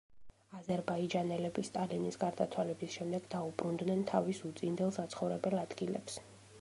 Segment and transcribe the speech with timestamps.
[0.59, 6.19] აზერბაიჯანელები სტალინის გარდაცვალების შემდეგ დაუბრუნდნენ თავის უწინდელ საცხოვრებელ ადგილებს.